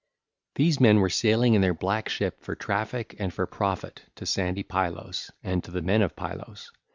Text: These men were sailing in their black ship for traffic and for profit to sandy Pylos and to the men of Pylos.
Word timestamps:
These 0.55 0.79
men 0.79 0.97
were 0.99 1.11
sailing 1.11 1.53
in 1.53 1.61
their 1.61 1.75
black 1.75 2.09
ship 2.09 2.41
for 2.41 2.55
traffic 2.55 3.15
and 3.19 3.31
for 3.31 3.45
profit 3.45 4.01
to 4.15 4.25
sandy 4.25 4.63
Pylos 4.63 5.29
and 5.43 5.63
to 5.63 5.69
the 5.69 5.83
men 5.83 6.01
of 6.01 6.15
Pylos. 6.15 6.71